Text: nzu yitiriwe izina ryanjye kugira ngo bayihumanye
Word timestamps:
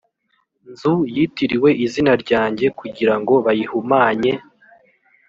nzu 0.71 0.93
yitiriwe 1.15 1.69
izina 1.85 2.13
ryanjye 2.23 2.65
kugira 2.79 3.13
ngo 3.19 3.33
bayihumanye 3.45 4.31